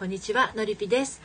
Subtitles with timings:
[0.00, 1.20] こんにちはのりぴです、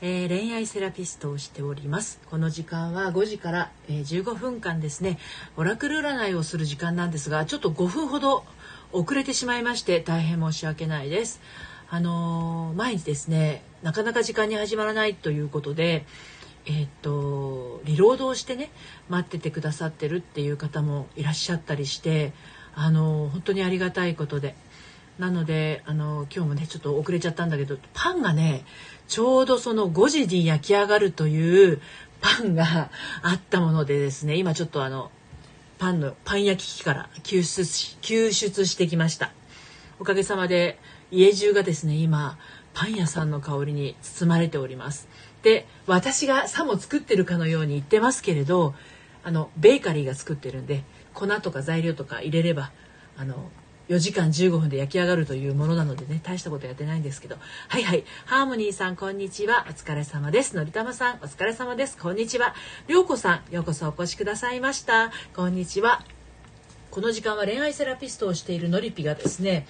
[0.00, 2.20] えー恋愛セラピストをしております。
[2.28, 5.20] この時間は5時から、えー15分間ですね
[5.56, 8.44] オラクル占いをする時間なんですがちょっと5分ほど
[8.90, 11.40] 遅れてしまいまして大変申し訳ないです。
[11.88, 16.04] あのー毎日ですねなかなか時間に始まらないということで
[16.64, 18.72] えーっとリロードをしてね
[19.08, 22.32] 待っててくださってるっていう方もいらっしゃったりして
[22.74, 24.56] あの本当にありがたいことで
[25.18, 28.64] なのであの今日もねちょっと遅れちゃったんだけどパンがね
[29.08, 31.80] ちょうどその5時に焼き上がるという
[32.20, 32.90] パンが
[33.22, 35.10] あったものでですね今ちょっとあの
[35.78, 39.32] パンのパン焼き器から救出し救出してきました。
[39.98, 40.78] おかげさまで
[41.10, 42.38] 家中がですね今
[42.74, 45.08] パン屋さんの香りに包まれております。
[45.42, 48.74] で私がさも作ってるかのように言ってますけれど
[49.22, 50.82] あのベーカリーが作ってるんで
[51.14, 52.70] 粉とか材料とか入れれば
[53.16, 53.50] あの
[53.88, 57.36] 4時間15分で焼き上がるというものなのでね大したことやってないんですけど。
[57.68, 58.04] はいはい。
[58.24, 59.64] ハーモニーさんこんにちは。
[59.68, 60.56] お疲れ様です。
[60.56, 61.96] のりたまさんお疲れ様です。
[61.96, 62.54] こんにちは。
[62.88, 65.12] りょうこさんようこそお越しくださいました。
[65.34, 66.04] こんにちは。
[66.90, 69.66] この時間は恋愛セラピストをしているのりぴがですね、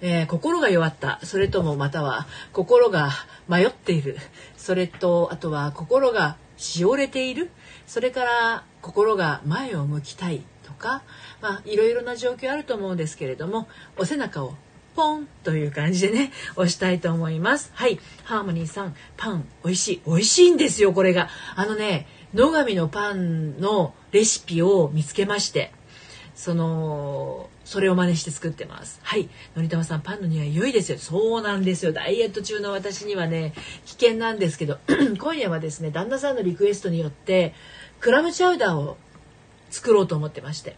[0.00, 1.20] えー心が弱った。
[1.22, 3.10] それともまたは心が
[3.48, 4.18] 迷っている。
[4.56, 7.50] それとあとは心がしおれている。
[7.86, 10.42] それから心が前を向きたい。
[10.64, 11.02] とか、
[11.40, 14.54] まあ、いろいろな状況あると思うんですけれどもお背中を
[14.94, 17.72] ポンという感じでね押したいと思います。
[17.74, 17.98] はい。
[18.24, 20.02] ハーモニーさんパン美味しい。
[20.06, 21.28] 美味しいんですよこれが。
[21.56, 25.72] あのね野上のパンのレシピを見つけまして
[26.34, 29.00] そのそれを真似して作ってます。
[29.02, 29.28] はい。
[29.56, 30.98] のりたまさんパンの匂い良いですよ。
[30.98, 31.92] そうなんですよ。
[31.92, 33.52] ダイエット中の私にはね
[33.86, 34.78] 危険なんですけど
[35.18, 37.54] 今夜はですね旦那さんのリクエストによって
[38.00, 38.96] クラムチャウダーを
[39.74, 40.76] 作ろうと思ってまして。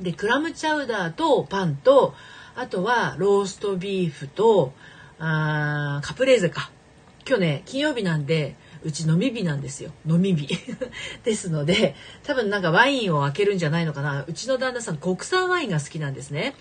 [0.00, 2.14] でクラムチャウダーとパンと
[2.56, 4.72] あとはローストビーフと
[5.18, 6.70] あーカプレーゼか。
[7.28, 9.92] 今日ね金曜日なんでうち飲み日なんですよ。
[10.08, 10.58] 飲み日。
[11.22, 14.24] ですので多分なんかワインを開けるんじゃないのかな。
[14.26, 16.54] うちの旦那さん国産ワインが好きなんですね。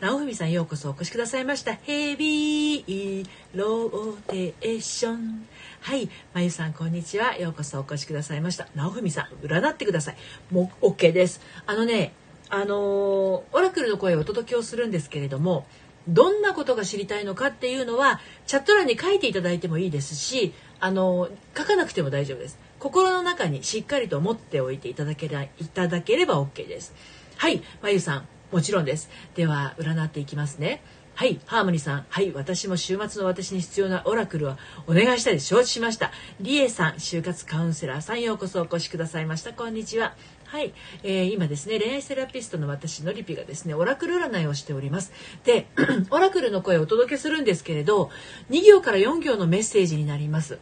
[0.00, 1.74] 直文さんようこそお越しくださいました。
[1.74, 5.46] ヘビーローテーション。
[5.88, 6.10] はい。
[6.34, 7.38] まゆさんこんにちは。
[7.38, 8.68] ようこそお越しくださいました。
[8.74, 10.16] 直文さん占ってください。
[10.50, 11.40] もう OK です。
[11.64, 12.12] あのね
[12.50, 15.64] あのーオラクルの声をお届けをするんですけれども
[16.06, 22.58] どんなことが知りたいのかっていうのはチャット欄に書いていただいてもいいですしあの書かなくても大丈夫です。
[22.78, 26.92] 心の中にしっかりと持っておいていただけらいただければ OK です。
[27.38, 27.62] はい。
[27.80, 29.08] まゆさんもちろんです。
[29.34, 30.82] では占っていきますね。
[31.18, 32.06] はいハーモニーさん。
[32.08, 34.56] はい私も週末の私に必要なオラクルは
[34.86, 36.12] お願いしたいで承知しました。
[36.40, 39.52] リエさん就活カウンセラーさんようこそお越しくださいました。
[39.52, 40.14] こんにちは。
[40.44, 45.10] はい、えー今ですね恋愛セラピストの私のりぴがですねオラクル占いをしております。
[45.42, 45.66] で
[46.10, 48.10] オラクルの声をお届けするんですけれど
[48.50, 50.60] 2行から4行のメッセージになります。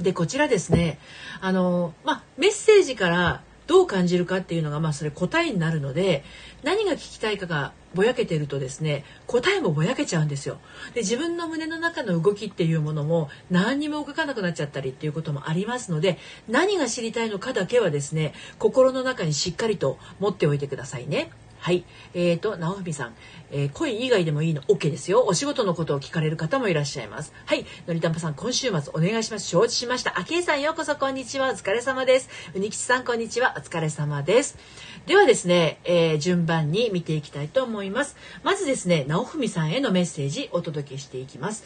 [0.00, 0.98] でこちらですね
[1.40, 6.24] あのまあメッセージからどう感じるかっていうのがまあそれ答えになるので
[6.62, 10.58] 何が聞きたいかがぼやけてるとですね答えもぼやけちゃうんですよ。
[10.94, 16.18] で自分の胸の中の動きっていうものも何にも動かなくなっちゃったりっていうこともありますので
[16.48, 21.30] 何が知りたいのかだけはですね心の中にしっかりと持っておいてくださいね。
[21.62, 21.84] はい。
[22.12, 23.14] えーと、直文さん、
[23.52, 25.24] えー恋以外でもいいの OK ですよ。
[25.24, 27.32] お仕事のことを聞かれる方もいらっしゃいます。
[27.46, 27.64] はい。
[27.86, 29.46] のりたまさん、今週末お願いします。
[29.46, 30.18] 承知しました。
[30.18, 31.50] あきえさん、ようこそ、こんにちは。
[31.50, 32.28] お疲れ様です。
[32.52, 33.54] うにきちさん、こんにちは。
[33.56, 34.58] お疲れ様です。
[35.06, 38.16] ではですね、えー順番に見ていきたいと思います。
[38.42, 41.62] まずですね、直文さんへのメッセージお届けしていきます。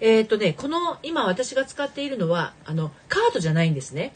[0.00, 4.10] えっ、とね、この、今私が使っているのは、あの、カードじゃないんですね。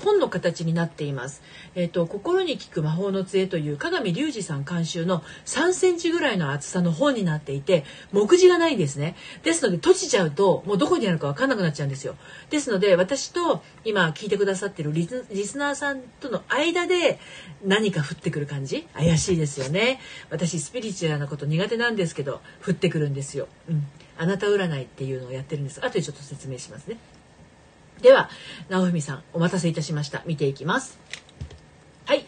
[0.00, 1.42] 本の形になっています。
[1.74, 9.16] えっ、と心に効く魔法の杖という鏡隆二さん監修の3センチぐらいの厚さの本になっていて目次がないんですね。
[9.42, 12.16] ですので閉じちゃうともうどこにあるかわかんなくなっちゃうんですよ。
[12.50, 17.18] ですので私と今聞いてくださってるリスリスナーさんとの間で
[17.64, 18.82] 何か降ってくる感じ？
[18.94, 20.00] 怪しいですよね。
[20.30, 23.48] 私スピリチュアルなこと苦手なんですけど降ってくるんですよ。
[23.68, 23.86] うん。
[24.18, 25.84] あなた占いっていうのをやってるんです。
[25.84, 26.98] 後でちょっと説明しますね。
[28.02, 28.30] では
[28.68, 30.22] 直文さんお待たせいたしました。
[30.26, 30.98] 見ていきます。
[32.06, 32.26] はい。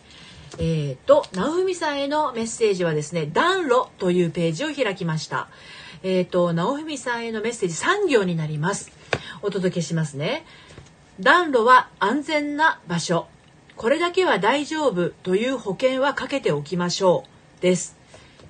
[0.58, 5.48] えー、と直文さんへのメッセージはですね暖炉というページを開きました。
[6.02, 8.92] えー、と直文さんへのメッセージ3行になります。
[9.40, 10.44] お届けしますね。
[11.20, 13.26] 暖炉は安全な場所。
[13.76, 17.24] これだけは大丈夫という保険はかけておきましょ
[17.58, 17.62] う。
[17.62, 17.96] です。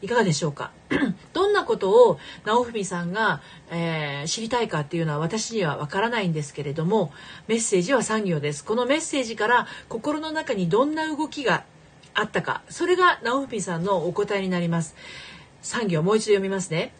[0.00, 0.72] いかがでしょうか？
[1.32, 3.40] どんなことを直文さんが、
[3.70, 7.12] えー知りたいかっていうのは私にはわからないんですけれども
[7.48, 8.64] メッセージは3行です。
[8.64, 11.64] このメッセージから心の中にどんな動きが
[12.14, 12.62] あったか。
[12.68, 14.94] それが直文さんのお答えになります。
[15.62, 16.92] 3行もう一度読みますね。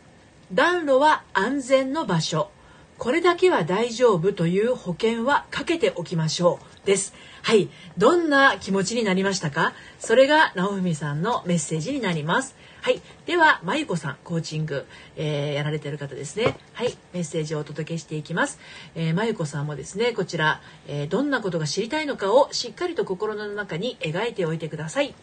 [0.53, 2.51] 暖炉は安全の場所。
[2.99, 6.87] これだけは大丈夫という保険はかけておきましょう。
[6.87, 7.15] です。
[7.43, 7.69] はい。
[7.99, 9.73] どんな気持ちになりましたか？
[9.99, 12.55] それが直文さんのメッセージになります。
[12.83, 13.01] はい。
[13.27, 16.57] では、まゆこさん、コーチング、えー、やられてる方ですね。
[16.73, 16.99] はい。
[17.13, 18.59] メッセージをお届けしていきます。
[18.97, 25.11] えー、まゆこさんもですね、こちら、えー、どんなことが知りたいのかをしっかりと心の中に描いておいてください。
[25.11, 25.15] い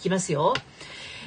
[0.00, 0.54] きますよ。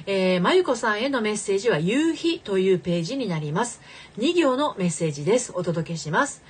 [0.06, 3.82] えー、まゆこさんへのメッセージは夕日というページになります。
[4.20, 5.52] 2行のメッセージです。
[5.54, 6.44] お届けします。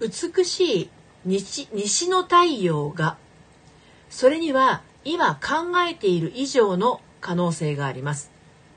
[0.00, 0.90] 美しい
[1.26, 3.18] 日西の太陽が、
[4.08, 8.30] それには今考えている以上の可能性があります。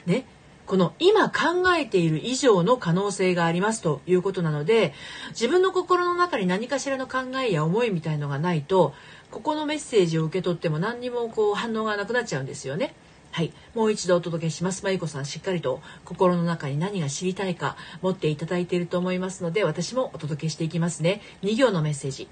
[0.05, 0.25] ね。
[0.65, 4.93] この今考えている以上の可能性がありますということなので
[5.31, 8.93] 自分の心の中に何かしらの考えや思いみたいのがないと
[9.29, 12.93] ここのメッセージを受け取っても何にもこう反応がなくなっちゃうんですよね。
[13.31, 13.51] はい。
[13.73, 14.83] もう一度お届けします。
[14.83, 21.19] まゆこさん、しっかりと心の中に何が知りたいか持っていただいていると思いますので、私もお届けしていきますね。
[21.41, 22.27] 2行のメッセージ。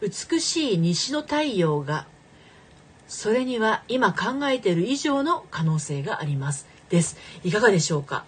[0.00, 2.06] 美しい西の太陽が
[3.08, 6.68] それには今考えている以上の可能性があります。
[6.90, 7.16] です。
[7.42, 8.24] いかがでしょうか？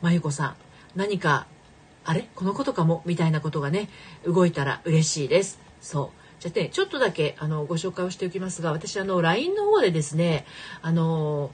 [0.00, 0.54] まゆこさん
[0.96, 1.46] 何か
[2.04, 2.28] あれ？
[2.34, 3.02] このことかも？
[3.04, 3.90] みたいなことがね
[4.24, 5.58] 動いたら嬉しいです。
[5.80, 6.42] そう。
[6.42, 10.46] じゃあねちょっとだけあのご紹介をしておきますが私あの LINE の方でですね
[10.80, 11.50] あの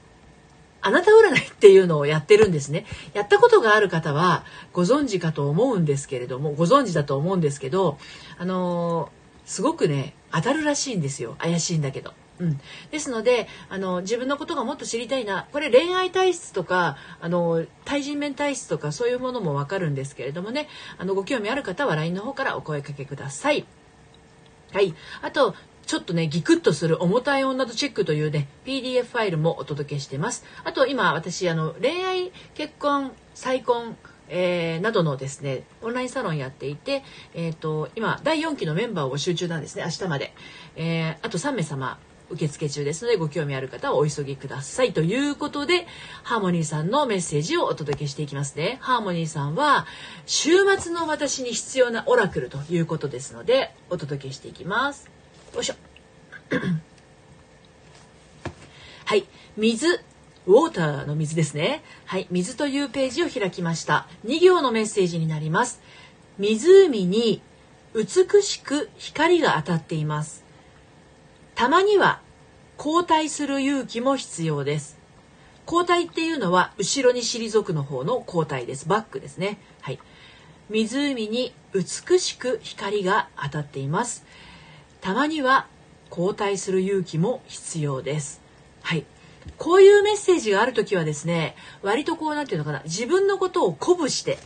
[0.79, 2.85] あなた占いっていうのをやってるんですね。
[3.13, 7.97] やったことがある方はご存知かと思うんですけれども、ご存知だと思うんですけど、
[8.37, 9.09] あの
[9.45, 11.35] すごくね、当たるらしいんですよ。
[11.39, 12.13] 怪しいんだけど。
[12.39, 12.59] うん、
[12.91, 20.67] ですのであの自分のことがもっと知りたいなこれ恋愛体質とかあの対人面体質とかそういうものもわかるんですけれどもね
[20.97, 23.65] あのご興味ある方は LINE の方からお声かけください。
[24.73, 25.55] はい、あと
[25.87, 30.43] ちょっとね、ギクッとする重たい女とチェックというね、PDF ファイルもお届けしてます。
[30.65, 33.95] あと今私、あの、恋愛、結婚、再婚、
[34.27, 37.03] えー、などのですね、オンラインサロンやっていて、
[37.33, 40.33] えっ、ー、と、今、第4期のメンバーを募集中なんですね、明日まで。
[40.75, 41.97] えー、あと3名様、
[42.29, 44.93] 受付中ですのでご興味ある方はお急ぎください。
[44.93, 45.87] ということで
[46.23, 48.77] ハーモニーさんのメッセージをお届けしていきますね。
[48.81, 49.85] ハーモニーさんは
[50.25, 55.09] 週末の私に必要なオラクルということですのでお届けしていきます。
[55.53, 55.75] よいしょ。
[59.05, 59.25] はい。
[59.55, 60.01] 水。
[60.45, 61.83] ウォーターの水ですね。
[62.05, 62.27] はい。
[62.31, 64.07] 水というページを開きました。
[64.25, 65.81] 2行のメッセージになります。
[66.37, 67.41] 湖に
[67.93, 70.46] 美しく光が当たっています。
[71.57, 72.21] たまには
[72.77, 74.95] 交代する勇気も必要です。
[75.65, 78.87] 交代っていうのは後ろに退くの方の交代です。
[78.87, 79.57] バックですね。
[79.81, 79.99] はい。
[80.69, 84.23] 湖に美しく光が当たっています。
[85.01, 85.65] たまには
[86.11, 88.39] 交代する勇気も必要です。
[88.83, 89.03] はい。
[89.57, 94.37] こういうメッセージがある時はですね、割とこう、なんていうのかな、自分のことを鼓舞して、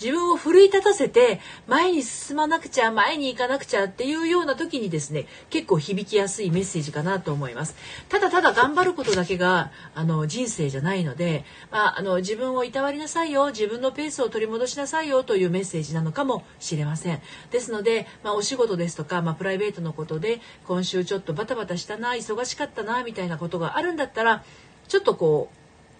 [0.00, 7.76] 自分を奮い立たせて前に進まなくちゃ前に行かなくちゃっていうような時にですね結構響きやすいメッセージかなと思います。
[8.08, 17.20] ただただ頑張ることだけがあの人生じゃないので、まあ、あの自分をいたわりなさいよ自分のペースを取り戻しなさいよというメッセージなのかもしれません。
[17.50, 24.44] ですので、まあ、お仕事ですとか、まあ、プライベートのことで今週ちょっとバタバタしたな忙しかったなみたいなことがあるんだったら
[24.88, 25.56] ちょっとこう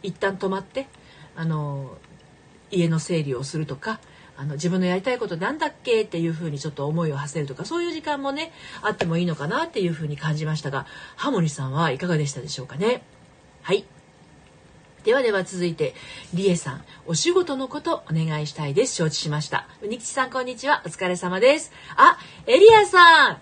[0.06, 0.86] 一旦止まって
[1.34, 1.96] あの
[2.70, 4.00] 家の整理をするとか
[4.36, 8.52] あの自分のやりたいことなんだっけっていうふうにちょっと思いを馳せるとかそういう時間もね
[8.82, 10.86] あってもいいのかなっていうふうに感じましたが
[11.16, 13.02] ハモリさんはいかがでしたでしょうかね？
[13.62, 13.84] はい。
[15.04, 15.94] ではでは続いて
[16.34, 18.96] りえさんお仕事のことお願いしたいです。
[18.96, 19.68] 承知しました。
[19.80, 20.82] うにきちさんこんにちは。
[20.84, 21.72] お疲れ様です。
[21.96, 23.38] あエリアさん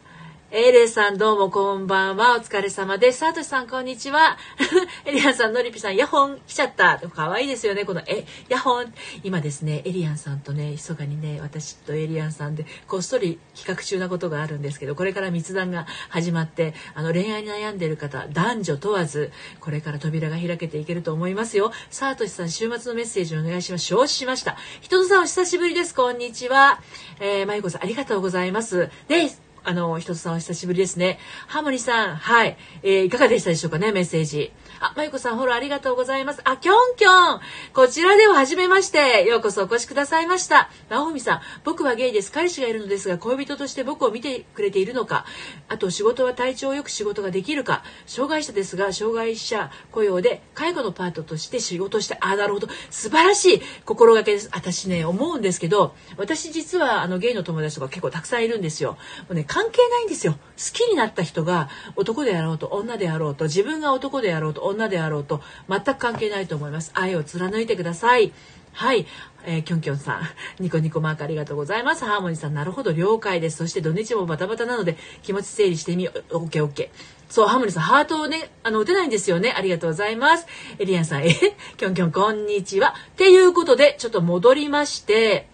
[0.50, 2.36] エレさんどうもこんばんは。
[2.36, 3.18] お疲れ様です。
[3.18, 4.38] サトシさんこんにちは。
[5.04, 6.98] エリアンさん、ノリピさん、ヤホン来ちゃった。
[6.98, 7.84] かわいいですよね。
[7.84, 8.94] この、え、ヤホン。
[9.24, 21.72] 今ですね、エリアンさんとね、密かにね、私とエリアンさんで、こっそり企画中なことがあるんですけど、これから密談が始まって、あの、恋愛に悩んでいる方、男女問わず、これから扉が開けていけると思いますよ。
[21.90, 23.86] サトシさん、週末のメッセージお願いします。
[23.86, 24.56] 承知しました。
[24.82, 25.94] 人とさん、お久しぶりです。
[25.96, 26.80] こんにちは。
[27.18, 28.88] えー、まゆこさん、ありがとうございます。
[29.08, 31.18] です、あの、ひとつさんお久しぶりですね。
[31.47, 32.59] ハーモニーさん、はい。
[32.83, 34.52] えー、いかがでしたでしょうかね、メッセージ。
[34.84, 36.42] あ、まゆこさん、フォローありがとうございます。
[36.44, 37.40] あ、きょんきょん
[37.72, 39.24] こちらでは初めまして。
[39.24, 40.68] ようこそお越しくださいました。
[40.90, 42.30] なおみさん、僕はゲイです。
[42.30, 45.24] 彼氏がいるのですが、恋人として僕を見てくれているのか。
[45.68, 47.82] あと、仕事は体調よく仕事ができるか。
[48.04, 52.68] 障害者ですが、障害者雇用で介護のパートとして仕事して、あ、なるほど。
[52.90, 54.50] 素晴らしい心がけです。
[54.52, 58.92] 私ね、思うんですけど、私実は、あの、ゲイの友達とか結構たくさんいるんですよ。
[58.92, 58.98] も
[59.30, 60.34] うね、関係ないんですよ。
[60.34, 60.38] 好
[60.72, 68.32] きになった人が男であろうと女であろうと自分が男であろうと女であろうと全く関係ないと思います愛を貫いてください
[68.74, 69.06] はい。
[69.46, 70.22] えー、きょんきょんさん。
[70.60, 72.04] ニコニコマークありがとうございます。
[72.04, 73.58] ハーモニーさん、なるほど、了解です。
[73.58, 76.38] そして土日もバタバタなので、気持ち整理してみよう。
[76.38, 77.32] オッケーオッケー。
[77.32, 79.54] そう、ハーモニーさん、ハートをね、あの、打てないんですよね。
[79.56, 80.46] ありがとうございます。
[80.78, 81.34] エリアンさん、え、
[81.76, 82.94] きょんきょん、こんにちは。
[83.10, 85.46] っていうことで、ちょっと戻りまして、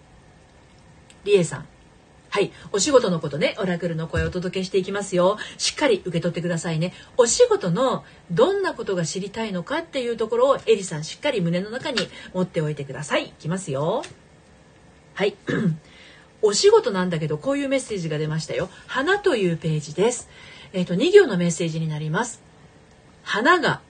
[1.23, 1.70] リエさん。
[2.31, 2.53] はい。
[2.71, 5.37] お仕事のことね、オラクルの声をお届けしていきますよ。
[5.57, 6.93] しっかり受け取ってくださいね。
[7.17, 13.25] お仕事のどんなことが知りたいのかっていうところをエリさんしっかり胸の中に持っておいてください。
[13.25, 14.03] いきますよ。
[15.13, 15.35] はい。
[16.41, 18.69] お仕事なんだけど、こういうメッセージが出ましたよ。
[18.87, 20.29] 花というページです。
[20.71, 22.41] えっ、ー、と、2行のメッセージになります。
[23.23, 23.81] 花が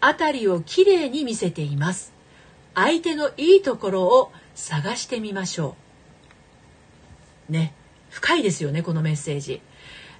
[0.00, 2.12] 辺りをきれいに見せています。
[2.74, 5.87] 相手のいいところを探してみましょう。
[7.48, 7.74] ね
[8.10, 9.60] 深いですよねこのメッセージ。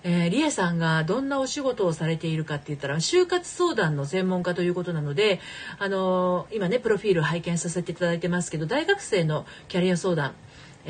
[0.04, 5.40] えー、リエさんがどんなお仕事をされているかって言ったら就活相談の専門家ということなので、
[5.80, 10.34] あのー、今ねプロフィール拝見させていただいてますけど大学生のキャリア相談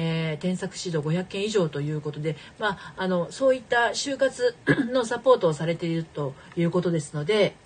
[0.01, 4.55] えー、添削指導500件以上ということで、まあ、あのそういった就活
[4.93, 7.57] のサポートをされているということですので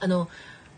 [0.00, 0.28] あの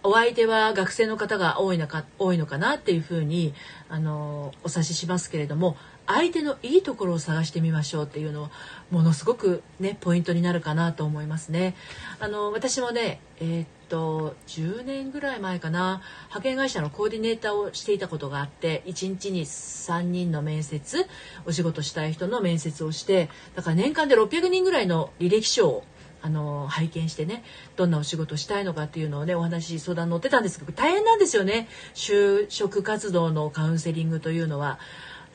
[0.02, 3.54] お相手は学生の方が多いのか多いのかなっていうふうに
[3.88, 8.50] あのお察ししますけれども相手のいいところを探してみましょうっていうのは
[8.90, 11.74] ものすごくねポイントになるかなと思いますね。
[12.20, 21.06] あの私もねえー、っと10年ぐらい前かな派遣会社のコーディネーターをしていたことがあって1日に3人の面接
[21.44, 25.84] お仕事したい人の面接をしてだから年間で600人ぐらいの履歴書を
[26.22, 27.44] あの拝見してね
[27.76, 34.78] どんなお仕事したいのかっていうのをねお話相談乗ってたんですけど大変なんですよね就職活動のカウンセリングというのは。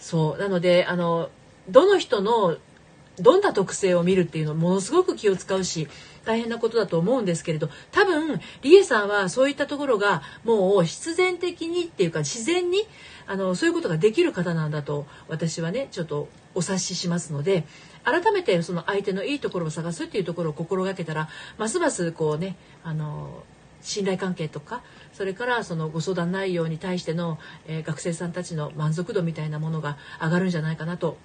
[0.01, 0.37] そう。
[0.37, 1.29] なのであの
[1.69, 2.57] どの人の
[3.19, 5.87] どんな特性を見るっていうのものすごく気を使うし
[6.25, 12.87] 大変なことだと思うんですけれど多分リエさんはそういったところがもう必然的にっていうか自然に
[13.27, 17.65] あのそういうことができる方なんだと私はねちょっとお察ししますので
[18.03, 23.43] 改めてその相手のいいところを探すっていうところを心がけたらますますこうねあの
[23.81, 24.83] 信頼関係とか
[25.21, 27.37] それからそのご相談内容に対しての、
[27.67, 31.15] えー、学生さんたちの満足度みたいなものが上がるんじゃないかなと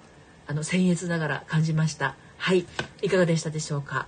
[0.45, 2.15] あの僭越ながら感じました。
[2.37, 2.67] はい。
[3.01, 4.05] いかがでしたでしょうか？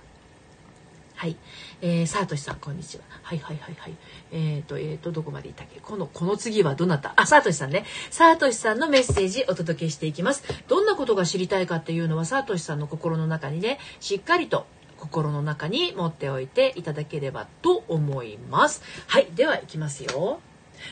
[1.16, 1.34] はい、
[1.82, 3.02] えー、サートシさんこんにちは。
[3.22, 3.94] はいはいはいはい。
[4.30, 5.80] えっ、ー、とえっ、ー、とどこまでいたっけ？
[5.80, 7.12] このこの次はどなた？
[7.16, 7.84] あサートシさんね。
[8.12, 10.44] サートシさんのメッセージお届けしていきます。
[10.68, 14.66] どんなことが知りたいかっていうのはサートシさんの心の中にねしっかりと
[15.00, 18.82] 心の中に持っておいていただければと思います。
[19.08, 20.40] はい、ではいきますよ。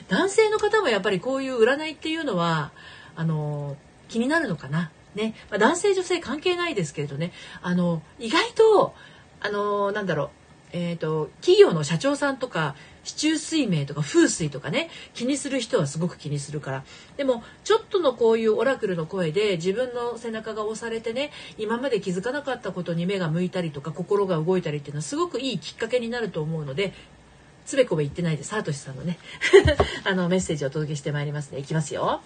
[0.08, 2.72] 男性の方もやっぱりこういう占いっていうのは、
[3.14, 3.76] あの、
[4.08, 4.90] 気になるのかな？
[5.14, 5.34] ね。
[5.50, 8.94] まあ、男性女性関係ないですけれどね、あの、意外と、
[9.40, 10.30] あの、なんだろう、
[10.72, 12.74] えっ、ー、と、企業の社長さんとか、
[13.08, 16.84] 市中水明とか風水とかね気にする人はすごく気にするから
[17.16, 26.92] でもちょっとのこういうオラクルの声で自分の背中が押されてね今まで気づかなかったことに目が向いたりとか心が動いたりっていうのはすごくいいきっかけになると思うので
[27.64, 29.18] つべこべ言ってないでサートシさんのね
[30.04, 32.20] あのメッセージをお届けしてまいりますねいきますよ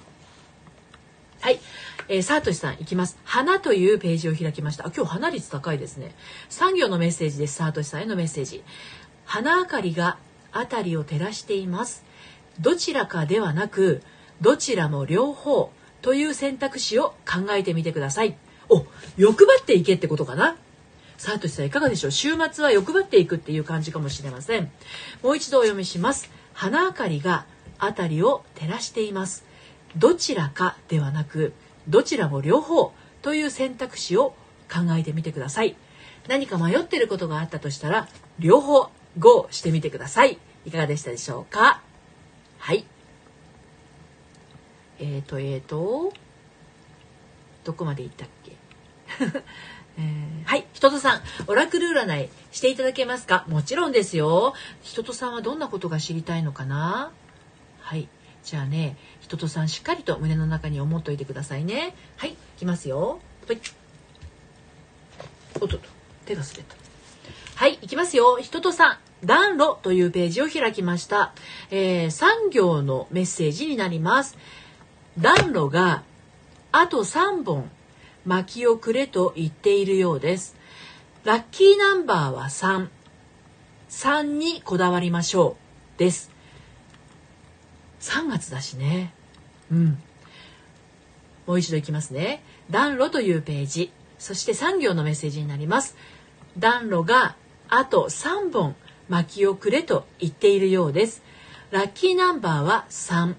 [1.40, 1.58] はい。
[2.06, 3.18] えー、サートシさんいきます。
[3.24, 4.86] 花というページを開きました。
[4.86, 6.14] あ、今日花率高いですね。
[6.48, 7.56] 産業のメッセージです。
[7.56, 8.62] サートシさんへのメッセージ。
[9.24, 10.18] 花明かりが
[10.52, 12.04] 辺りを照らしています。
[12.60, 14.02] どちらかではなく
[14.40, 18.36] どちらも両方という選択肢を考えてみてください。
[18.68, 18.84] お
[19.16, 20.56] 欲張っていけってことかな。
[21.16, 22.10] さあとしさんいかがでしょう？
[22.10, 24.70] 週末は欲張っていくっていう感じかもしれません。
[25.22, 26.30] もう一度お読みします。
[26.52, 27.46] 花明かりが
[27.78, 29.44] 辺りを照らしています。
[29.96, 31.52] どちらかではなく
[31.86, 34.34] どちらも両方という選択肢を
[34.72, 35.76] 考えてみてください。
[36.28, 40.38] 何か迷っていることがあったとしたら両方 GO してみてください。
[40.64, 41.82] いかがでしたでしょうか？
[42.58, 42.84] はい。
[44.98, 46.12] え、ー、と、え、ー、と、
[47.64, 48.52] どこまでいったっけ？
[49.98, 53.44] えー、はい、人とさん、オラクル占いしていただけますか？
[53.48, 54.54] もちろんですよ。
[54.80, 57.12] 人とさんはどんなことが知りたいのかな？
[57.80, 58.08] はい。
[58.42, 61.94] じゃあね、人とさんしっかりと胸の中に思っといてくださいね。
[62.16, 63.20] はい、いきますよ。
[63.46, 63.60] はい。
[65.60, 65.88] おっとっと、
[66.24, 66.81] 手が滑った。
[67.62, 68.38] はい、いきますよ。
[68.40, 71.32] 人とさん、暖炉というページを開きました。
[71.70, 74.36] えー、産業のメッセージになります。
[75.16, 76.02] 暖炉が
[76.72, 77.70] あと3本
[78.26, 80.56] 薪をくれと言っているようです。
[81.22, 82.88] ラッキーナンバーは3。
[83.90, 85.56] 3にこだわりましょ
[85.96, 85.98] う。
[86.00, 86.32] です。
[88.00, 89.14] 3月だしね。
[89.70, 90.02] うん。
[91.46, 92.42] もう一度いきますね。
[92.72, 93.92] 暖炉というページ。
[94.18, 95.96] そして産業のメッセージになります。
[96.58, 97.36] 暖炉が
[97.74, 98.76] あと3本
[99.08, 101.22] 薪をくれと言っているようです。
[101.70, 103.34] ラッキーナンバーは3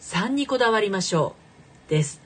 [0.00, 1.36] 3にこだわりましょ
[1.86, 1.90] う。
[1.90, 2.20] です。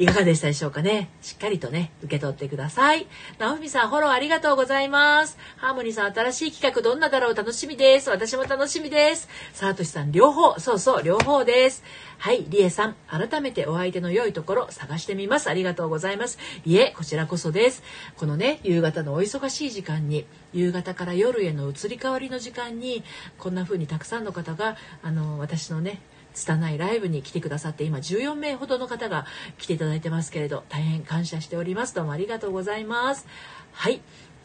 [0.00, 1.10] いかがでしたでしょうかね？
[1.20, 3.06] しっかりとね、受け取ってください。
[3.38, 5.36] 直文さん、フォローありがとうございます。
[5.58, 7.34] ハーモニーさん、新しい企画どんなだろう？
[7.34, 8.08] 楽しみです。
[8.08, 9.28] 私も楽しみです。
[9.52, 11.84] サートシさん、両方、そうそう、両方です。
[12.16, 15.50] はい、リエさん、改めてお相手の良いところ探してみます。
[15.50, 16.38] ありがとうございます。
[16.64, 17.82] いえ、こちらこそです。
[18.16, 23.04] このね、夕方のお忙しい時間に、夕方から夜への移り変わりの時間に、
[23.38, 26.00] こんな風にたくさんの方が、あの、私のね、
[26.40, 29.26] 拙いライブに来てくださって今14名ほどの方が
[29.58, 31.94] 来ていただいてますけれど大変感謝しております。
[31.94, 33.26] どうもありがとうございます。
[33.72, 34.00] はい。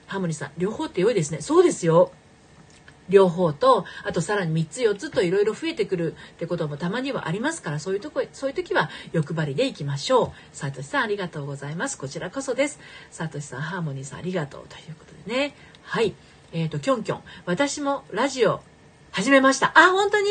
[0.08, 1.42] ハーモニーさん両方って良いですね。
[1.42, 2.12] そうですよ。
[3.08, 10.32] 両方とあとさらに3つ4つといろいろ増えてくるってこともたまにはありますからそういうとこそういう時は欲張りでいきましょう。
[10.52, 11.98] さとしさんありがとうございます。
[11.98, 12.80] こちらこそです。
[13.12, 15.56] さとしさんハーモニーさんありがとうということでね。
[15.84, 16.14] はい。
[16.52, 17.22] えーと、とキョンキョン。
[17.46, 18.62] 私もラジオ
[19.16, 19.72] 始めました。
[19.76, 20.28] あ、本当に？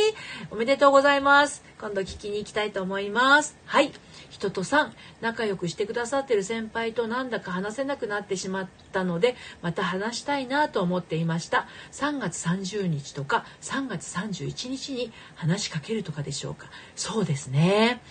[0.50, 1.64] おめでとうございます。
[1.80, 3.56] 今度聞きに行きたいと思います。
[3.64, 3.90] はい。
[4.28, 11.66] 人とさん、仲良くしてくださってる先輩となんだか話せなくなってしまったので、また話したいなと思っていました。
[11.92, 16.66] 3月30日とか3月31日に話しかけるとかでしょうか。
[16.94, 18.02] そうですね。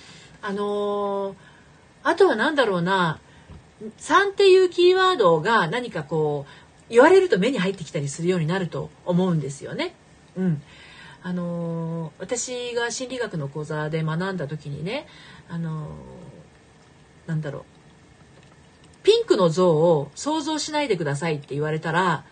[0.41, 1.35] あのー、
[2.01, 3.19] あとは何だろうな、
[3.99, 9.93] 3っていうキーワードが何かこう、言われると目に入ってきたりするようになると思うんですよね。
[10.35, 10.61] うん、
[11.21, 15.07] あの、私が心理学の講座で学んだ時にね、
[15.49, 15.89] あの、
[17.27, 17.63] なんだろう
[19.03, 22.25] ピンクの像を想像しないでくださいって言われたら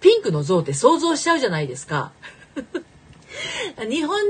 [0.00, 2.12] ピンクの像って想像しちゃうじゃないですか。
[3.88, 4.20] 日本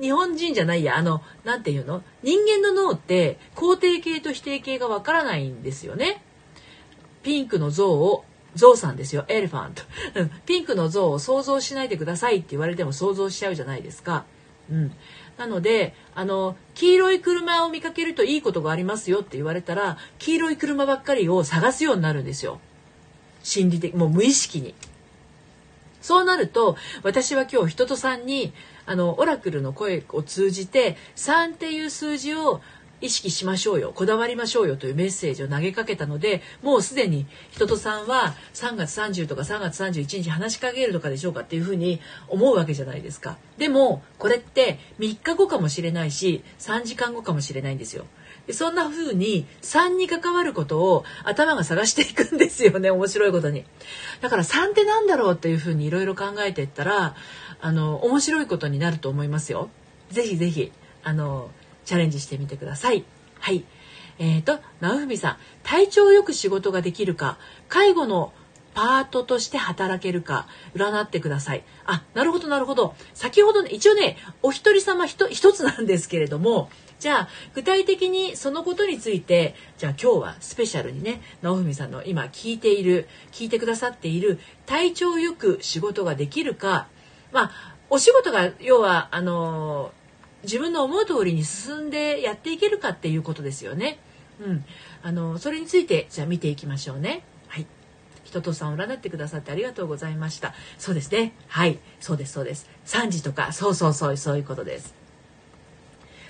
[0.00, 2.02] 日本人じゃないやあの何て言うの？
[2.22, 6.22] 人間の脳って肯定形と否定形がわからないんですよね。
[7.22, 9.24] ピンクの像をゾウさんですよ。
[9.28, 9.82] エレファント。
[10.46, 14.24] ピンクのゾウを想像しないでくださいって言われても想像しちゃうじゃないですか。
[14.70, 14.92] うん、
[15.36, 22.60] なのであの黄色い車を見かけるといいことがありますよって言われたら黄色い車ばっかりを探すようになるんですよ。
[23.42, 24.74] 心理的もう無意識に。
[26.00, 28.52] そうなると私は今日人とさんに
[28.86, 32.60] あのオラクルの声を通じて3っていう数字を
[33.00, 43.38] 意識しましょうよこだわりましょうよというメッセージを投げかけたのでもうすでに人とさんは3月30とか3月31日話しかけるとかでしょうかっていうふうに思うわけじゃないですか。
[43.58, 48.06] でもこれって3日後かもしれないし3時間後かもしれないんですよ。
[48.46, 53.64] でそんな風に3に関わることを頭が探していくんですよね面白いことに。
[54.20, 57.14] だから3って何だろうっていう風にいろいろ考えていったら
[57.60, 59.70] あの面白いことになると思いますよ。
[60.10, 61.50] ぜひぜひあの
[61.90, 63.04] チャレンジしてみてください。
[63.40, 63.64] はい。
[64.20, 67.36] えっ、ー、と、直文さん、体調よく仕事ができるか、
[67.68, 68.32] 介護の
[68.74, 71.64] パートとして働けるか占ってください。
[71.86, 72.94] あ、なるほどなるほど。
[73.12, 86.88] 先ほどね、一応ね、お一人様一つなんですけれども、じゃあ具体的にそのことについてじゃあ今日はスペシャルにね直文さんの今聞いている聞いてくださっている体調よく仕事ができるか
[87.32, 87.50] まあ
[87.88, 89.92] お仕事が要はあの
[90.42, 93.98] 自分の思う通りに進んでやっていけるかっていうことですよね。
[94.40, 94.64] うん、
[95.02, 97.24] あのそれについてじゃあ見ていきましょうね。
[97.48, 97.66] はい。
[98.24, 100.54] 人とさんを占ってくださってありがとうございました。
[100.78, 101.34] そうですね。
[101.48, 101.78] はい。
[101.98, 102.68] そうです、そうです。
[102.86, 104.94] 3時とか、そうそうそう、そういうことです。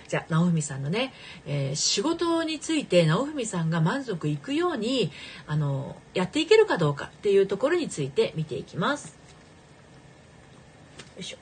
[0.09, 1.13] じゃあ、直文さんのね、
[1.47, 5.13] えー、仕事について直文さんが満足いくように、
[5.47, 9.17] あの、やっていけるかどうかっていうところについて見ていきます。
[11.17, 11.37] よいしょ。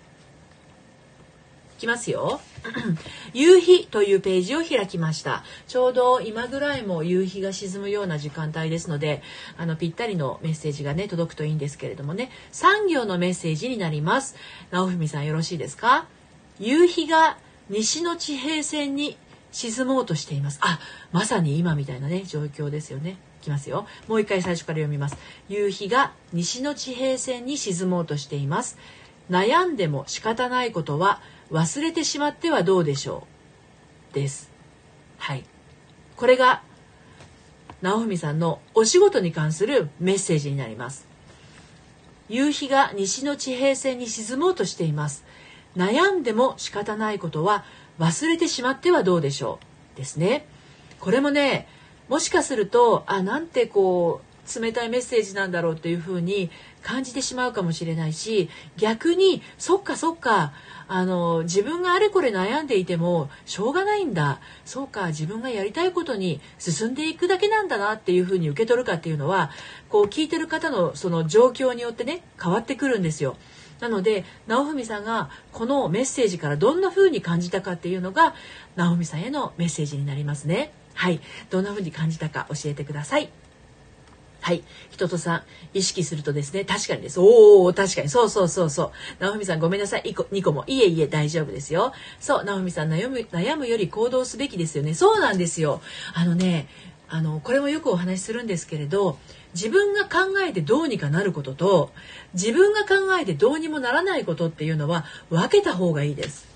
[1.79, 2.41] きますよ。
[3.33, 5.45] 夕日というページを開きました。
[5.67, 9.23] ちょうど今ぐらいも夕日が沈むような時間帯ですので、
[9.57, 14.37] あのぴったりのメッセージがね届くといいんですけれどもね、産業のメッセージになります。
[14.71, 16.07] 直文さんよろしいですか？
[16.59, 17.39] 夕日が
[17.71, 19.17] 西の地平線に
[19.53, 20.59] 沈もうとしています。
[20.63, 20.79] あ、
[21.13, 23.17] まさに今みたいなね状況ですよね。
[23.41, 23.87] いきますよ。
[24.09, 25.17] もう一回最初から読みます。
[25.49, 28.77] 夕日が西の地平線に沈もうとしています。
[29.31, 33.27] 悩んでも仕方ないことは忘れてしまってはどうでしょ
[34.11, 34.51] うです。
[35.19, 35.45] はい。
[36.17, 36.63] これが
[37.81, 41.07] 直文さんのお仕事に関するメッセージになります。
[42.29, 45.25] 夕日が西の地平線に沈もうとしています。
[45.77, 47.65] 悩んでも仕方ないことは
[47.99, 49.61] 忘れてしまってはどうでしょ
[49.95, 50.47] うですね。
[51.01, 51.69] これもね
[52.09, 54.29] もしかするとあなんてこう
[54.61, 56.51] 冷たいメッセージなんだろうというふうに
[56.83, 60.53] 感じてしまうかもしれないし逆にそっかそっか
[60.89, 69.51] あの自分があれこれ悩んでいてもしょうがないんだそうか自分がやりたいことに進んでいくだけなんだなっていうふうに受け取るかっていうのは
[69.91, 73.37] こう聞いてる方のその状況によってね変わってくるんですよ。
[73.81, 78.35] なので直文さんがこのメッセージからどんな風に感じたかっていうのが
[78.75, 80.73] 直文さんへのメッセージになりますね。
[80.95, 81.21] はい、
[81.51, 83.31] どんな風に感じたか教えてください。
[84.41, 84.63] はい。
[84.91, 85.43] 人とさん、
[85.75, 87.21] 意識するとですね、確かにです。
[87.21, 88.09] おお確かに。
[88.09, 88.91] そうそうそうそう。
[89.23, 90.03] 直文さんごめんなさい。
[90.05, 90.65] 1個、2個も。
[90.67, 91.93] いえいえ、大丈夫ですよ。
[92.21, 94.95] そう、直文さん悩む、悩むより行動すべきですよね。
[94.95, 95.83] そうなんですよ。
[96.15, 96.69] あのね、
[97.09, 99.19] あの、これもよくお話しするんですけれど、
[99.55, 101.93] 自分が考えてどうにかなることと、
[102.35, 106.47] 自分が考えてどうにもならないことっていうのは分けた方がいいです。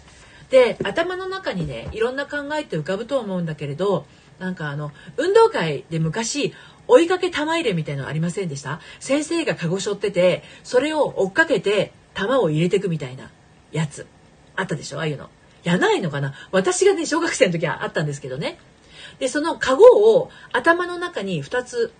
[0.50, 4.06] で、頭の中にね、いろんな考えって浮かぶと思うんだけれど、
[4.38, 6.52] なんかあの、運動会で昔、
[6.88, 8.80] 追いかけ玉入れみたいのありませんでした？
[9.00, 13.30] 先生がカゴしょっててそれを追っかけて玉を入れてくみたいな
[13.70, 14.06] やつ。
[14.56, 14.98] あったでしょ？
[14.98, 15.30] ああいうの。
[15.64, 16.34] やないのかな？
[16.50, 18.58] 私がね小学生の時はあったんですけどね。
[19.18, 19.84] でそのカゴ
[20.16, 21.92] を頭の中に2つ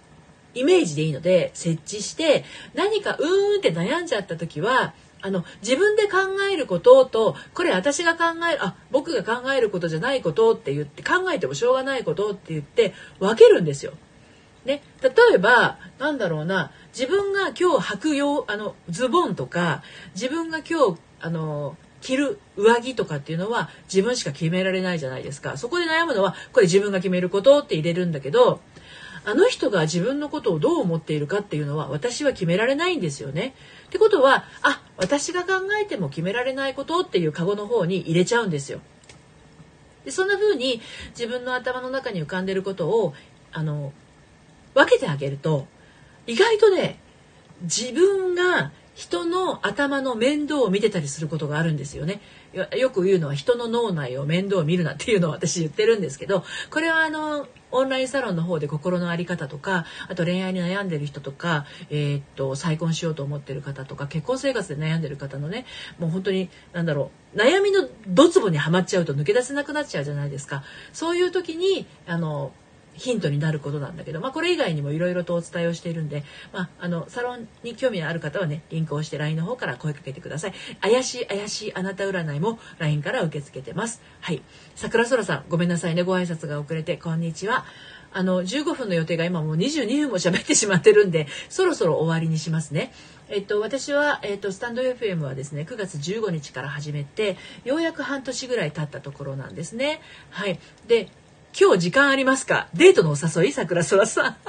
[0.55, 6.18] イメージでいいので設置して何かうーんって悩んじゃった時はあの自分で考
[6.53, 13.92] えることとこれ私が考えるあ僕が考えることじゃないことって言って考えてもしょうがないことって言って分けるんですよ。
[14.64, 19.83] ね、例えばなんだろうな自分が今日履くよあのズボンとか
[20.14, 28.61] 自分が今日あの着る上着とかっていうのは自分しか決められないじゃないですかそこで悩むのはこれ自分が決めることって入れるんだけど
[29.25, 33.55] あの人が自分のことをどう思っているかっていうのは私は決められないんですよね。
[33.87, 38.81] ってことはあ私が考えても決められないことっていうカゴの方に入れちゃうんですよ。
[40.05, 43.14] でそんな風に自分の頭の中に浮かんでることを
[43.53, 43.92] あの
[44.74, 45.66] 分けてあげると
[46.26, 46.98] 意外とね
[47.62, 52.20] 自分が人の頭の面倒を見てたりすることがあるんですよね。
[52.76, 65.64] よく言うのは人の脳内を面倒を見るなっていうのを私言ってるんですけどこれはあのオンラインサロンの方で心の在り方とかあと恋愛に悩んでる人とか、えー、っと再婚しようと思ってる方とか結婚生活で悩んでる方のね
[65.98, 72.52] もう本当に何だろう悩みのドツボにはまっちゃうと抜け出せなくなっちゃうじゃないですかそういう時にあの
[72.94, 80.55] ヒントになることなんだけど、まあ、これ以外にもいろいろとお伝えをしているんで、まあ、あのサロンに興味のある方はねリンクをして LINE の方から声かけてください。
[80.81, 84.02] 怪しい怪しいあなた占いも LINE から受け付けてます。
[84.20, 84.42] はい。
[84.74, 86.02] 桜空さんごめんなさいね。
[86.02, 87.64] ご挨拶が遅れてこんにちは。
[88.14, 92.92] あの15分の予定が今もう22分も喋ってしまってるんでそろそろ終わりにしますね。
[93.28, 100.00] えっと、私は、えっと、スタンド FM はですね9月15日から始めてようやく半年ぐらい経ったところなんですね。
[100.31, 101.09] はい、で
[101.58, 102.68] 今日時間ありますか？
[102.74, 104.36] デートのお誘い桜空さん。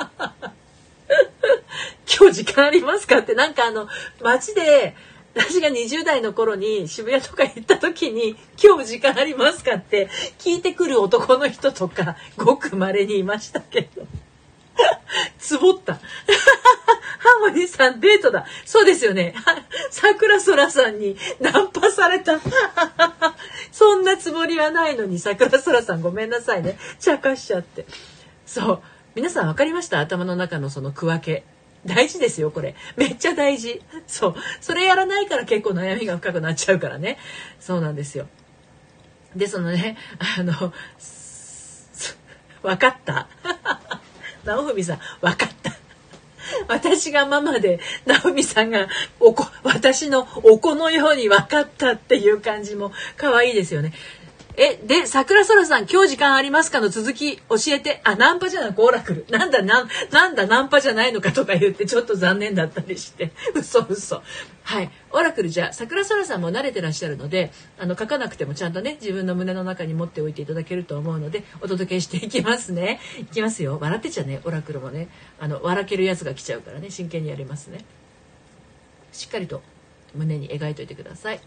[2.19, 3.19] 今日時間ありますか？
[3.19, 3.87] ってなんかあの
[4.21, 4.95] 街で
[5.35, 14.05] 私が20代の頃に渋谷とか行った時に「今日時間ありますか?」って聞いてくる男の人とかごく稀にいましたけど。
[15.37, 15.99] つぼった。
[17.23, 18.45] ハーモニーさんデートだ。
[18.65, 19.33] そうですよね。
[19.91, 22.39] 桜空さんにナンパされた。
[23.71, 26.77] そんなつもりはないのに桜空さんごめんなさいね。
[26.99, 27.85] 茶化しちゃって。
[28.45, 28.81] そう。
[29.15, 29.99] 皆さん分かりました？
[29.99, 31.43] 頭の中のその区分け。
[31.85, 32.75] 大事ですよ、これ。
[32.95, 33.81] めっちゃ大事。
[34.07, 34.35] そう。
[34.61, 37.17] それやらないから結構悩みが深くなっちゃうからね。
[37.59, 38.27] そうなんですよ。
[39.35, 39.97] で、そのね、
[40.37, 40.53] あの、
[42.61, 43.27] 分かった？
[44.45, 45.62] 直文さん分かった
[46.67, 48.87] 私がママで直美さんが
[49.19, 53.93] おこ私のお子のように分かったっていう感じも可愛いですよね。
[54.55, 58.01] え、で、桜空さん、今日時間ありますかの続き教えて。
[58.03, 59.25] あ、ナンパじゃない、オラクル。
[59.31, 63.31] なんだ、なん、なんだ、ナンパじゃないのかとか言って、ちょっと残念だったりして。
[63.55, 64.21] 嘘嘘。
[64.61, 64.91] はい。
[65.09, 72.99] オラクルじゃあ、桜空さんも慣れてらっしゃるので、あの、書かなくてもちゃんとね、自分の胸の中に持っておいていただけると思うので、お届けしていきますね。
[73.17, 73.79] いきますよ。
[73.81, 75.07] 笑ってちゃね、オラクルもね。
[75.39, 77.79] あの、笑けるやつが来ちゃうからね、真剣にやりますね。
[79.11, 79.63] しっかりと
[80.13, 81.39] 胸に描いといてください。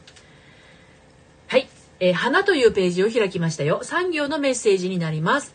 [1.47, 1.69] はい。
[2.01, 3.81] えー、花というページを開きましたよ。
[3.83, 5.55] 産業のメッセージになります。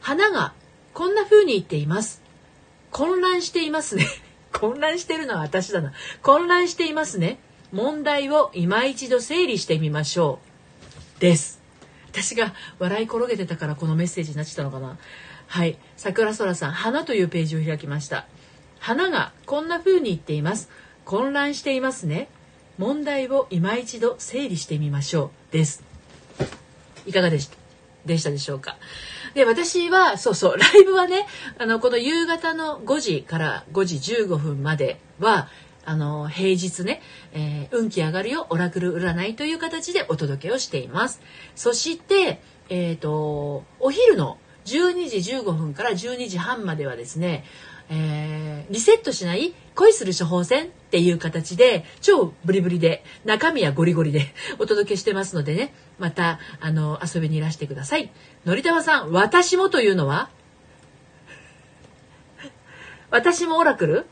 [0.00, 0.52] 花が
[0.94, 2.22] こんな風に言っています。
[2.90, 4.06] 混乱していますね。
[4.52, 5.92] 混乱してるのは私だな。
[6.22, 7.38] 混乱していますね。
[7.72, 10.38] 問題を今一度整理してみましょ
[11.18, 11.20] う。
[11.20, 11.60] です。
[12.10, 14.96] 私が笑い転げてたからこのメッセージになっちゃったのかな。
[15.46, 15.78] はい。
[15.96, 18.26] 桜空さん、花というページを開きました。
[18.78, 20.70] 花がこんな風に言っています。
[21.04, 22.28] 混乱していますね。
[22.78, 25.45] 問題を今一度整理してみましょう。
[25.56, 25.82] です。
[27.06, 27.56] いかがでした
[28.04, 28.76] でしたでしょうか？
[29.34, 31.26] で、私は、そうそう、ライブはね、
[31.58, 35.48] あの、この夕方の5時から5時15分までは、
[35.88, 37.00] あの平日ね、
[37.32, 41.20] えー、運気上がるよオラクル占いという形でお届けをしています
[41.54, 47.44] そしてえっ、ー、とお昼の12時15分から12時半まではですね
[47.88, 49.54] えー、リセットしない？
[49.74, 54.22] 恋する処方箋っていう形で超ブリブリで中身はゴリゴリで
[54.58, 55.74] お届けしてますのでね。
[55.98, 58.10] またあの遊びにいらしてください。
[58.44, 60.30] のりたまさん私もというのは？
[63.10, 64.06] 私もオラクル？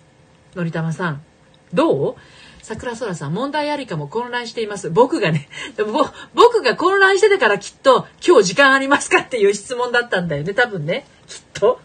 [0.55, 1.23] のりたまさん。
[1.73, 2.17] どう？
[2.63, 4.89] 桜空さん問題ありかも混乱しています。
[4.89, 5.49] 僕がね
[6.35, 11.07] 僕が混乱してたからきっと今日時間ありますかっていう質問だったんだよね多分ね。
[11.27, 11.81] きっと。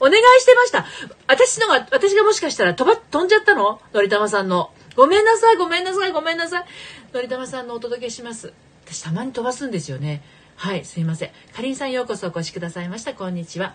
[0.00, 0.86] お願いしてました。
[1.26, 3.80] 私のが、私がもしかしたら飛ば、飛んじゃったの？
[3.92, 4.70] のりたまさんの。
[4.96, 6.64] ごめんなさい、ごめんなさい、ごめんなさい。
[7.12, 8.52] のりたまさんのお届けします。
[8.84, 10.22] 私たまに飛ばすんですよね。
[10.56, 11.30] はい、すいません。
[11.54, 13.14] かりんさんようこそお越しくださいました。
[13.14, 13.74] こんにちは。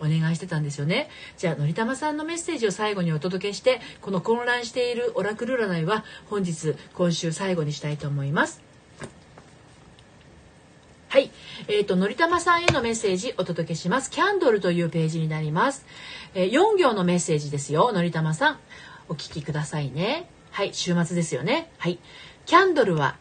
[0.00, 1.08] お願いしてたんですよね。
[1.38, 8.73] じゃあ、のりたまさんのメッセージを最後にお届けして、この混乱しているオラクル占いは本日、今週最後にしたいと思います。
[11.14, 11.30] はい。
[11.68, 14.10] えっ、ー、と、のりたまさんへのメッセージお届けします。
[14.10, 15.86] キャンドルというページになります。
[16.34, 17.92] えー、4行のメッセージですよ。
[17.92, 18.58] のりたまさん。
[19.08, 20.28] お聞きくださいね。
[20.50, 20.74] はい。
[20.74, 21.70] 週末ですよね。
[21.78, 22.00] はい。
[22.46, 23.14] キャンドルは、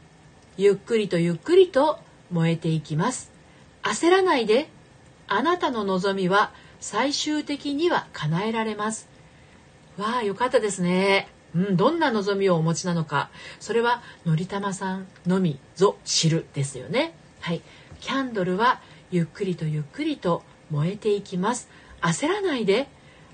[0.57, 1.99] ゆっくりとゆっくりと
[2.31, 3.31] 燃えていきます。
[3.83, 4.69] 焦らないで。
[5.27, 9.07] あなたの望みは最終的には叶えられます。
[9.99, 11.27] わあ、よかったですね。
[11.55, 13.29] うん、どんな望みをお持ちなのか。
[13.59, 17.13] それは、のりたまさんのみぞ知るですよね。
[17.43, 17.61] はい。
[18.03, 21.69] キャンドルはゆっくりとゆっくりと燃えていきます。
[22.01, 22.89] 焦らないで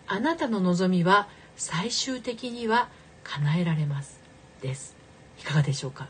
[0.05, 2.87] あなたの望みは最終的には
[3.23, 4.19] 叶えられます。
[4.61, 4.95] です。
[5.41, 6.07] いかがでしょうか？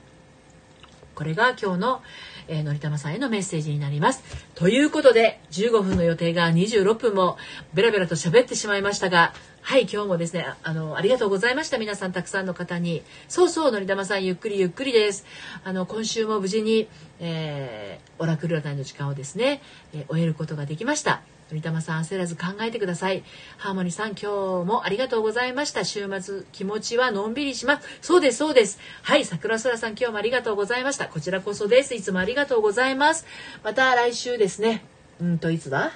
[1.16, 2.04] これが今日の、
[2.50, 4.24] えー、のりたまさんへのメッセージになります。
[4.56, 7.38] ということで、15分の予定が26分も
[7.74, 9.34] ベラベラと喋ってしまいましたが、
[9.70, 11.78] はい、今日もですね、あの、ありがとうございました。
[11.78, 13.04] 皆さん、たくさんの方に。
[13.28, 15.28] そうそう、のりたまさん、ゆっくりゆっくりです。
[15.64, 16.88] あの、今週も無事に、
[17.20, 19.62] えー、オラクル占いの時間をですね、
[19.94, 21.22] えー、終えることができました。
[21.52, 23.24] のりたまさん焦らず考えてください。
[23.58, 25.86] ハーモニーさん、今日もありがとうございました。
[25.86, 27.88] 週末、気持ちはのんびりします。
[28.02, 28.80] そうです、そうです。
[29.04, 31.06] はい、桜空さん、今日もありがとうございました。
[31.06, 31.94] こちらこそです。
[31.94, 33.28] いつもありがとうございます。
[33.64, 34.84] また来週ですね。
[35.22, 35.92] うんと、いつだ？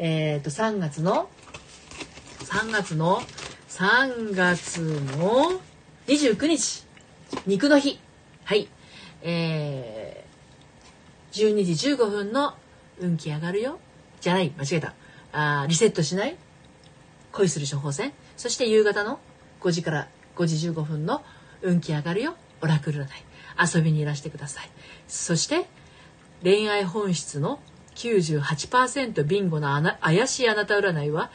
[0.00, 1.28] えっ、ー、と、3月の、
[2.44, 3.22] 3月の、
[3.68, 4.80] 3月
[5.18, 5.60] の
[6.06, 6.84] 29日、
[7.46, 8.00] 肉の日。
[8.44, 8.68] はい。
[9.22, 12.54] えー、12時15分の
[12.98, 13.78] 運気上がるよ。
[14.20, 14.94] じゃない、間違えた。
[15.32, 16.36] あリセットしない
[17.32, 19.18] 恋する処方箋そして夕方の
[19.62, 21.22] 5時から5時15分の
[21.62, 23.08] 運気上がるよオラクル占い
[23.76, 24.70] 遊びにいらしてください
[25.08, 25.66] そして
[26.42, 27.60] 恋愛本質の
[27.94, 31.30] 98%ビンゴな怪しいあなた占いは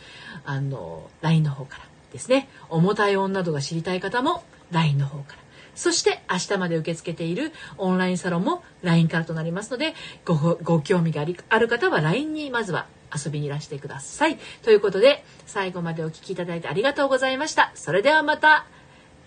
[0.46, 5.40] あの LINE の方からですね重たい女などが知りたい方も LINE の方から
[5.76, 9.94] そして明日まで受け付けているオンラインサロンも LINE からとなりますので
[10.26, 14.38] ごご興味がある方は LINE にまずは遊びにいらしてください。
[14.64, 17.72] ということで最後までお聴きいただいてありがとうございました。
[17.76, 18.66] それではまた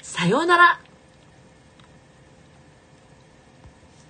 [0.03, 0.81] さようなら